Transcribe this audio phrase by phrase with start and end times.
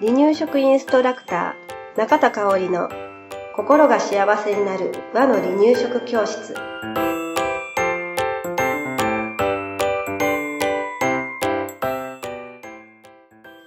[0.00, 2.88] 離乳食インストラクター中田香織の
[3.54, 6.54] 心が幸せになる和の離乳食教室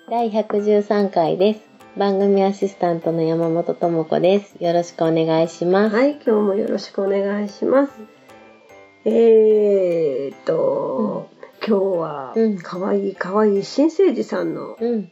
[0.10, 1.62] 第113回です。
[1.98, 4.56] 番組アシスタントの山本智子です。
[4.64, 5.96] よろしくお願いします。
[5.96, 7.94] はい今日もよろしくお願いします
[9.06, 11.30] えーっと、
[11.66, 12.58] 今日はうん。
[12.58, 15.10] かわいいかわいい新生児さんのうん。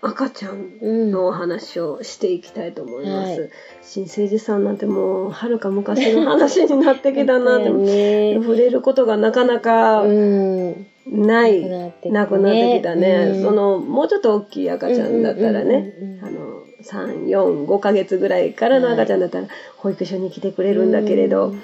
[0.00, 1.10] 赤ちゃんうん。
[1.10, 3.50] のお話をしていきたいと思います、はい。
[3.82, 8.34] 新生児さんなんてもうはるか昔の話になってきたなって、 ね。
[8.34, 10.86] 触れることがなかなかうん。
[11.06, 12.12] ない、なくなってきたね。
[12.12, 13.42] なくなってきたね、うん。
[13.42, 16.48] そのもうちょっと大きい赤ちゃんだったらね、うんうんうんうんあの
[16.80, 21.60] 345ヶ月ぐらいからの赤ちゃんだったら保育所に来てくれるんだけれど、うん。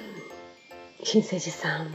[1.03, 1.87] 新生児さん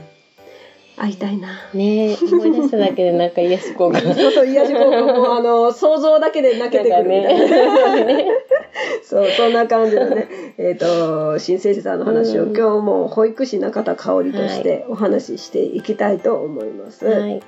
[1.01, 1.49] 会いたいな。
[1.73, 4.13] ね思い出しただけでなんか癒し効果が。
[4.15, 8.05] そうそう癒し効果もあの想像だけで泣けてくるみたいな。
[8.05, 8.27] ね。
[9.03, 17.07] そう、そんな感じのね、 えっ、と、新生児さんの話を、うん今日も保育士中田香織としてお話ししていきたいと思います。
[17.07, 17.43] はい。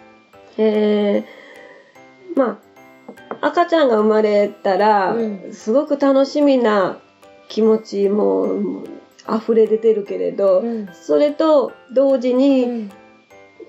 [0.59, 2.59] えーま
[3.41, 6.99] あ、赤ちゃんが生まれたら、うんすごく楽しみな
[7.49, 8.49] 気持ちも
[9.29, 12.91] 溢れ出てるけれど、うんそれと同時に、うん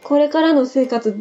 [0.04, 1.16] これからの生活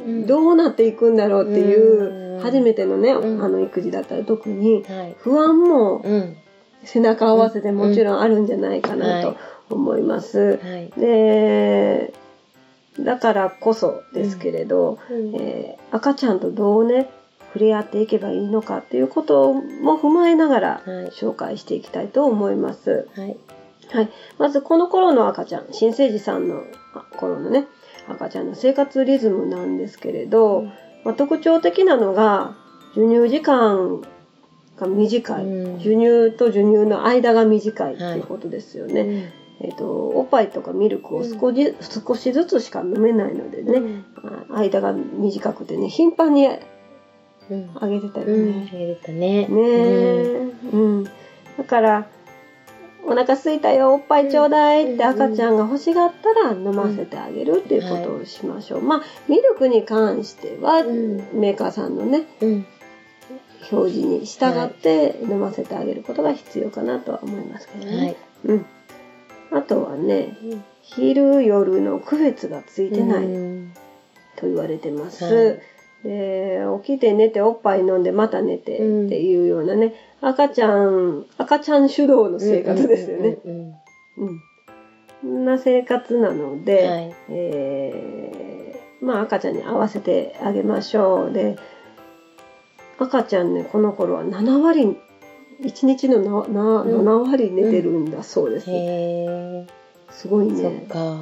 [0.00, 5.16] うんどうなっていくんだろうっていう、うん初めてのね、うんあの育児だったら特にはい。
[5.18, 6.36] 不安もうん。
[6.84, 9.36] 背中合わせてもちろんあるんじゃないかなとはい
[9.70, 10.58] 思います。
[10.62, 10.92] はい。
[11.00, 12.12] で
[13.00, 17.08] だからこそですけれど、うんえー赤ちゃんとどうね
[17.54, 23.08] 触れ合っていけばいいのかっていうことも踏まえながらはい紹介していきたいと思います。
[23.16, 23.36] はい。
[23.92, 26.62] はい、まずこの頃の赤ちゃん新生児さんの
[26.94, 27.66] あ頃のね
[28.08, 30.72] 赤ちゃんの生活リズムなんですけれど、うん
[31.04, 32.56] まあ、特徴的なのが
[32.94, 34.02] 授乳時間
[34.76, 39.04] が短い、うん授乳と授乳の間が短いっていうことですよね。
[39.04, 39.32] ね。
[39.60, 41.74] えっとおっぱいとかミルクを少し,、
[42.06, 44.02] 少しずつしか飲めないのでね、
[44.50, 46.48] 間が短くてね頻繁に
[47.48, 47.70] うん。
[47.76, 48.50] あげてたようん。
[48.64, 48.68] ね。
[48.72, 49.46] あげれたね。
[49.46, 51.10] ねえ、うん、だ
[51.64, 52.06] から
[53.08, 58.82] お腹すいたよおっぱいちょうだいって赤ちゃんが欲しがったら飲ませてあげるっていうことをしましょう。
[58.82, 62.66] まあミルクに関しては、うんメーカーさんのねうん。
[63.70, 67.96] 表示に従って飲ませてあげることが必要かなとは思いますけどね。
[67.96, 68.16] はい。
[68.44, 68.66] うん、
[69.52, 70.36] あとはね
[70.82, 73.72] 昼夜の区別がついてないうん
[74.36, 75.24] と言われてます。
[75.24, 75.60] はい
[76.06, 78.78] で起きて寝ておっぱい飲んでまた寝てっ
[79.08, 83.38] ていうようなね、赤ちゃん赤ちゃん主導の生活ですよね。
[83.44, 91.32] うんな生活なので、はいえーまあ赤ちゃんに合わせてあげましょう。
[91.32, 91.56] で
[92.98, 94.96] 赤ちゃんねこの頃は7割
[95.62, 98.70] 1日のななうん7割寝てるんだそうです。
[98.70, 99.66] へえ。
[100.10, 100.86] すごいそっね。
[100.88, 101.18] か。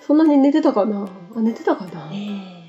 [0.00, 1.08] そんなに寝てたかな？
[1.36, 2.59] あ寝てたかな、ねえ。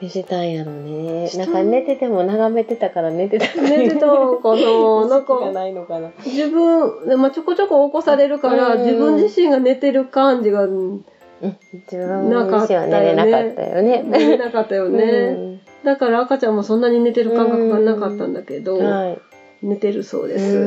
[0.00, 1.30] 寝てたんやろね。
[1.36, 3.60] なんか寝てても眺めてたから寝てた。
[3.60, 6.10] 寝てたかななんかないのかな。
[6.24, 10.66] 自分、でまあ、ちょこちょこ起こされるから、うん自分自身が寝てる感じが。
[10.66, 14.02] 自分なかっ自身たよねは寝れなかったよね。
[14.02, 19.18] 寝れなかったよね、うんだから赤ちゃんもそんなに寝てる感覚がなかったんだけど、はい。
[19.62, 20.56] 寝てるそうです。
[20.56, 20.64] うう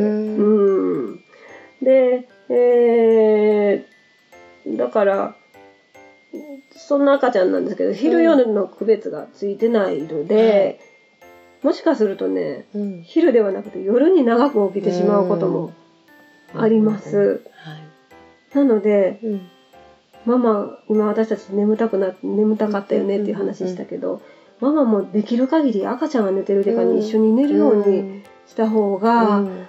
[1.10, 1.20] んん。
[1.82, 5.36] で、えー、だから、
[6.80, 10.80] そんな赤ちゃんなんですけど、昼夜の区別がついてないので、
[11.62, 13.02] もしかするとね、うん。
[13.04, 15.72] 昼ではなくて夜に長く起きてしまうことも
[16.56, 17.18] あります。
[17.18, 17.74] は
[18.54, 18.56] い。
[18.56, 19.48] なので、うん。
[20.26, 24.22] ママ、今私たち眠たくな眠たかったよねっていう話したけど、
[24.62, 29.68] ママもできる限り赤ちゃんが寝てる時間に一緒に寝るようにした方うがん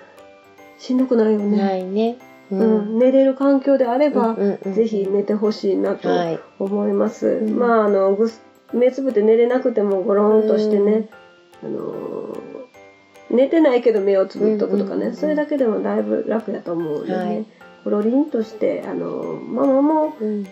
[0.79, 1.59] しんどくないようんね。
[1.59, 2.17] ないね。
[2.51, 6.41] ううん、寝れる環境であれば、ぜひ寝てほしいなとはい。
[6.59, 7.41] 思います。
[7.41, 8.43] んまあ、あの、ぐす
[8.73, 11.09] 目つぶって寝れなくてもゴロンとしてね、
[11.63, 12.51] あのー
[13.31, 17.47] 寝てないけど目をつぶっとくとかね、それだけでもだいぶ楽だと思うのでね、はい
[17.85, 20.47] ゴロリンとして、あのーママもうん。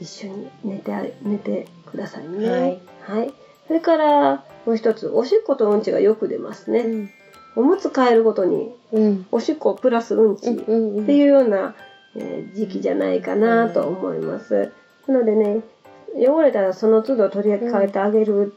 [0.00, 2.48] 一緒に寝てあ寝てくださいね。
[2.48, 2.80] はい。
[3.00, 3.32] はい。
[3.66, 6.80] それから、もう一つ、おしっことうんちがよく出ますね。
[6.80, 7.10] うん。
[7.58, 9.26] おむつ替えるごとに、うん。
[9.32, 10.50] おしっこプラスうんち。
[10.50, 10.70] って
[11.16, 11.74] いうような、
[12.14, 14.70] えー時期じゃないかなと思います。
[15.08, 15.62] なのでね、
[16.14, 18.54] 汚れたらその都度取り替えてあげる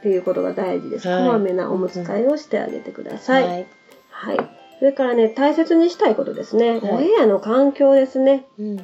[0.00, 1.06] っていうことが大事です。
[1.06, 3.44] はいこまめなおむつ替えをしてあげてください。
[3.44, 3.66] はい。
[4.10, 4.36] はい。
[4.80, 6.70] それからね、大切にしたいことですね。
[6.70, 8.44] はいお部屋の環境ですね。
[8.58, 8.80] うん。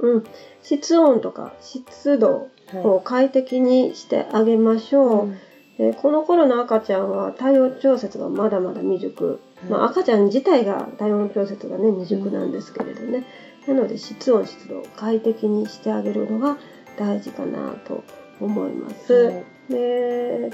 [0.00, 0.24] うん、
[0.62, 5.34] 室温とか湿度を快適にしてあげましょう。
[5.80, 9.40] うんでこの頃の赤ちゃんは体温調節がまだまだ未熟、
[9.70, 13.24] まあ、赤ちゃん自体が体温調節がね未熟なんですけれどね、
[13.66, 16.58] なので室温湿度を快適にしてあげるのが
[16.98, 18.04] 大事かなと
[18.40, 19.12] 思います。
[19.14, 19.44] はい。
[19.70, 20.50] で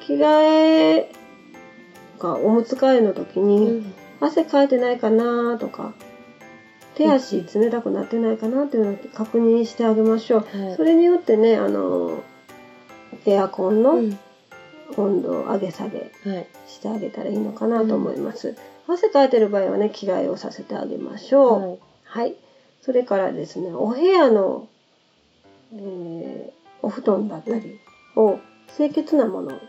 [0.00, 1.12] 着替え
[2.18, 3.94] がおむつ替えの時うにん。
[4.20, 5.92] 汗かいてないかなとか
[6.94, 10.40] 手足冷たくなってないかなっていうのを確認してあげましょう。
[10.40, 10.76] はい。
[10.76, 12.22] それによってねあの
[13.26, 14.18] エアコンのうん
[14.96, 16.46] 温度を上げ下げはい。
[16.66, 18.56] してあげたらいいのかなと思います。
[18.88, 21.60] 汗かいてる場合はね着替えをさせてあげましょう。
[21.60, 21.78] はい。
[22.04, 22.34] はい。
[22.82, 24.68] それからですね、お部屋の、
[25.74, 27.78] えーお布団だったり
[28.16, 28.38] を
[28.74, 29.60] 清潔なものを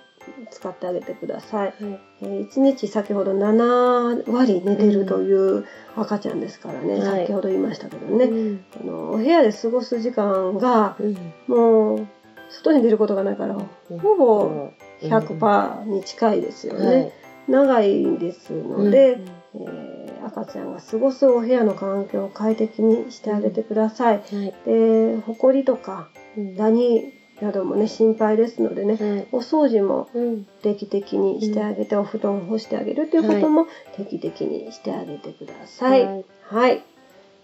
[0.50, 1.74] 使ってあげてください。
[1.84, 2.00] はい。
[2.22, 5.66] えー1日先ほど7割寝てるという
[5.98, 7.28] 赤ちゃんですからね、はい。
[7.28, 8.66] 先ほど言いましたけどね、うん。
[8.82, 11.34] あのお部屋で過ごす時間がうん。
[11.48, 12.08] もう
[12.50, 14.00] 外に出ることがないから、うん。
[14.00, 14.70] ほぼ
[15.10, 16.86] 100%に近いですよね。
[16.86, 17.12] はい。
[17.48, 19.26] 長いですので、うん。
[19.56, 24.20] えー赤ちゃんが過ごすお部屋の環境を快適にしてあげてください。
[24.20, 24.54] はい。
[24.66, 26.56] で、ほこりとかうん。
[26.56, 27.12] ダニ
[27.42, 29.28] などもね、心配ですのでね、はい。
[29.32, 30.46] お掃除もうん。
[30.62, 33.66] 定期的にしてあげて、お布団を干してあげるということも
[33.96, 36.06] 定期的にしてあげてください。
[36.06, 36.26] はい。
[36.44, 36.84] はい。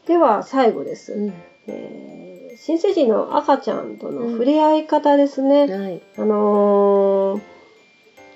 [0.06, 1.14] では、最後です。
[1.14, 1.34] うん。
[1.68, 5.68] えー新生児の赤ちゃんとの触れ合い方ですね。
[5.68, 6.02] はい。
[6.18, 7.42] あのー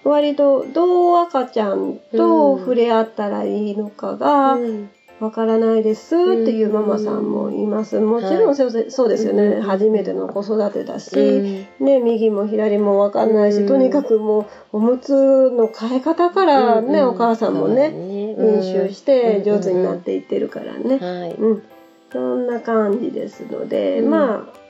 [0.03, 4.89] 割とどう赤ちゃんと触れ合ったらいいのかがうん。
[5.19, 7.99] わからないですっていうママさんもいます。
[7.99, 8.71] もちろんそう
[9.09, 9.43] ですよね。
[9.43, 11.85] うん初めての子育てだし、うん。
[11.85, 13.67] ね、右も左もわかんないし、うん。
[13.67, 20.97] とにかくもうおむつの替え方からね、うんお母さんもね、練習して上手になっいていってるからね。
[20.97, 21.33] はい。
[21.33, 21.63] うん、
[22.11, 24.09] そんな感じですので、うん。
[24.09, 24.61] まあ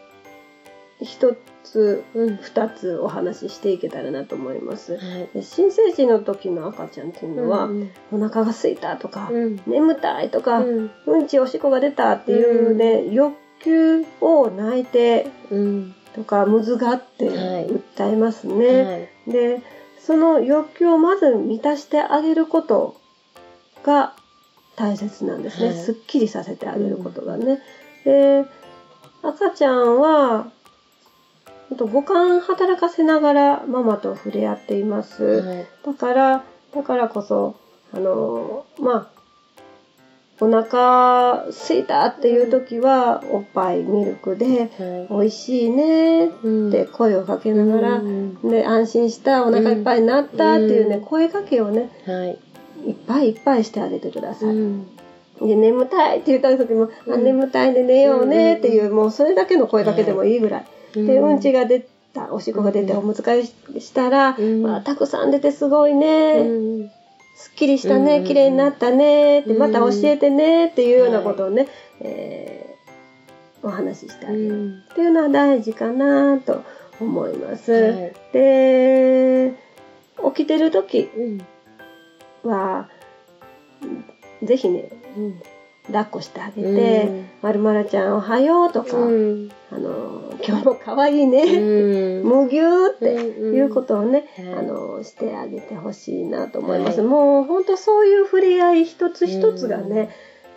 [1.04, 4.98] 一つうん二つお話ししていけたらなと思います。
[4.98, 9.62] は新生児の時の赤ちゃんっていうのは、うんお腹が空いたとか、うん。
[9.66, 10.92] 眠たいとか、うん。
[11.08, 15.96] うんちおしっこが出たっていうね、欲求を泣いてうん。
[16.14, 17.68] とかむずがってはい。
[17.68, 18.84] 訴えますね。
[18.84, 19.32] はい。
[19.32, 19.62] で
[20.00, 23.00] その欲求をまず満たしてあげること
[23.84, 24.16] が
[24.76, 25.78] 大切なんですね、はい。
[25.78, 27.60] すっきりさせてあげることがね。
[28.06, 28.46] で
[29.24, 30.52] 赤ちゃんは
[31.78, 35.24] と五感働かせながらママと触れ合っています。
[35.24, 35.68] はい。
[35.86, 37.56] だからだからこそ
[37.94, 39.22] あのまあ
[40.44, 45.08] お腹すいたっていう時はおっぱいミルクではい。
[45.10, 46.30] 美味しいねっ
[46.72, 48.42] て声をかけながら、うん。
[48.50, 51.02] で安心したお腹いっぱいになったっていうね、うん。
[51.06, 52.26] 声かけをねは
[52.86, 54.50] いいっぱいいっぱいしてあげてください。
[54.50, 54.88] うん。
[55.42, 57.24] で眠たいって言った時も、あうん。
[57.24, 60.66] 眠たいで寝ようねっていう、もうそれだけの声かけでもいいぐらい。
[60.94, 63.00] でうんちが出たおしっこが出てうん。
[63.00, 64.64] おむつ替えしたら、うん。
[64.64, 66.90] わあたくさん出てすごいね、うん。
[67.36, 68.24] すっきりしたね、うん。
[68.26, 69.58] 綺麗になったねって、うん。
[69.60, 71.68] また教えてねっていうようなことをね、
[72.02, 72.72] えー
[73.64, 74.50] お話ししてあげる。
[74.50, 74.80] うん。
[74.92, 76.64] っていうのは大事かなと
[77.00, 77.72] 思います。
[77.72, 78.14] はい。
[78.34, 79.54] で、
[80.36, 81.46] 起きてる時うん
[82.44, 82.90] は、
[84.44, 85.42] ぜひね、うん
[85.88, 87.10] 抱っこしてあげて、
[87.42, 89.52] まるまるちゃんおはようとか、うん。
[89.72, 91.46] あの、今日も可愛いね、う
[92.48, 97.00] ぎゅーっていうことをね、うんあの、してあげてほしいなと思います。
[97.00, 97.10] はい。
[97.10, 100.10] もう本当そういう触れ合い一つ一つがね、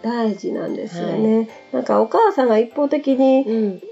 [0.03, 1.49] 大事なんですよね。
[1.73, 3.83] なんかお母さんが一方的にうん。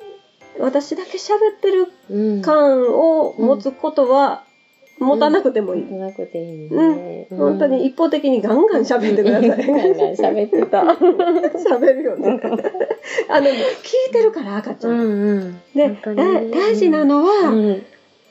[0.61, 2.43] 私だけ喋ってるうん。
[2.43, 4.45] 感を持つことは
[5.03, 5.93] 持たなくてもいい。
[5.93, 7.27] なくていいうんね。
[7.31, 9.49] 本当に一方的にガンガン喋ってください。
[9.49, 10.83] ガンガン喋ってた。
[11.77, 12.41] 喋るよね。
[13.29, 13.51] あの、聞
[14.11, 15.39] いてるから赤ちゃん。
[15.39, 16.17] んで、本当に
[16.51, 17.83] だ大事なのは、うん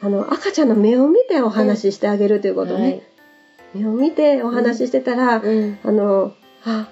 [0.03, 3.01] あの、赤ちゃんの目を見てお話ししてあげるということね。
[3.73, 6.33] 目を見てお話ししてたら、うんあの、
[6.65, 6.89] あ、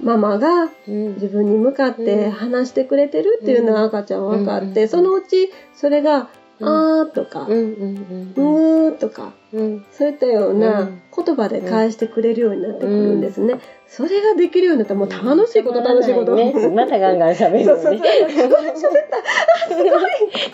[0.00, 6.26] ママがうん自分に向かって話してくれてるっていうのは赤ちゃん分かって、うんそのうちそれが、うん
[6.60, 13.60] あーとか、うーとか、うんそういったよううなん言葉で返してくれるようになってくるんですね。
[13.86, 16.34] それができるようになったらもう楽しいこと楽しいこと。
[16.34, 17.94] ねまたガンガン喋るよそうそうそう。
[17.94, 18.00] ね。
[18.00, 18.74] 喋っ
[19.10, 19.18] た。
[19.18, 19.90] あすごい。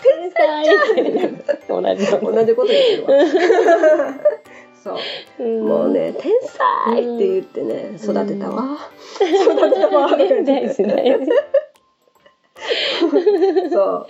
[0.01, 0.65] 天才
[1.67, 2.05] 同じ。
[2.21, 3.09] 同じこと言ってるわ。
[4.83, 5.43] そう。
[5.43, 8.77] うんもうね、天才って言ってね、育てたわ。
[9.21, 10.09] 育てたわ。
[10.09, 11.31] とか言って大事大事
[13.71, 14.07] そう。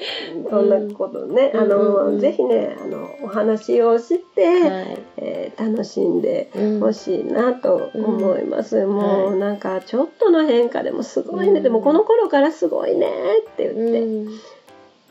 [0.49, 4.97] そんなことね、あうんうんの、うんぜひね、あの、お話をして、はい。
[5.17, 8.85] えー楽しんでうんほしいなと思います。
[8.85, 14.39] もう、はいなんか、ちょっとの変化でもすごいね、うんでもこの頃からすごいねって言って、うん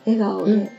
[0.05, 0.71] 笑顔うんで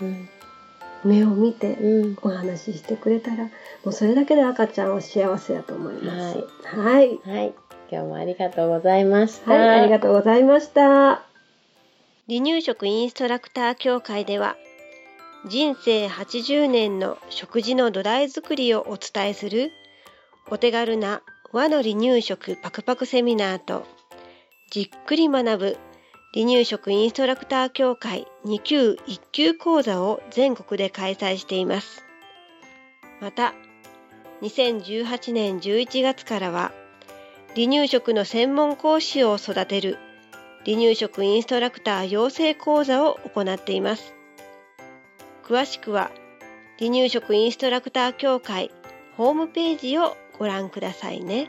[1.04, 3.50] 目を見てうんお話ししてくれたら、も
[3.86, 6.38] うそれだけで赤ちゃんは幸せやと思います。
[6.64, 7.20] はい。
[7.24, 7.52] はい。
[7.90, 9.52] 今日もありがとうございました。
[9.52, 11.29] はい、ありがとうございました。
[12.30, 14.56] 離乳食インストラクター協会では
[15.48, 19.72] 人生80年の食事の土台作りをお伝えする
[20.48, 21.22] お手軽な
[21.52, 23.84] 和の離乳食パクパクセミナーと
[24.70, 25.76] じっくり学ぶ
[26.32, 32.04] 離乳食インストラクター協会2級1級講座を全国で開催しています。
[33.20, 33.54] また
[34.42, 36.70] 2018年11月からは
[37.56, 39.98] 離乳食の専門講師を育てる
[40.66, 44.14] 離乳食インストラクター養成講座を行っています。
[45.44, 46.10] 詳しくは
[46.78, 48.70] 離乳食インストラクター協会
[49.16, 51.48] ホームページをご覧くださいね。